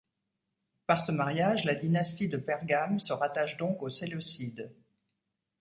Par 0.87 0.99
ce 0.99 1.11
mariage 1.11 1.63
la 1.63 1.75
dynastie 1.75 2.27
de 2.27 2.37
Pergame 2.37 2.99
se 2.99 3.13
rattache 3.13 3.57
donc 3.57 3.83
aux 3.83 3.91
Séleucides. 3.91 4.73